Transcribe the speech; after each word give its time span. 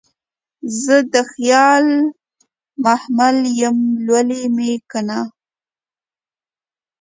زه 0.81 0.95
دخیال 1.15 1.87
محمل 2.83 3.37
یمه 3.59 3.87
لولی 4.05 4.43
مې 4.55 4.73
کنه 4.91 5.19